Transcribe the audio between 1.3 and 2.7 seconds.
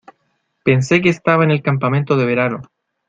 en el campamento de verano.